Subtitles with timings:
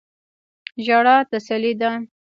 [0.85, 1.91] ژړا تسلی ده.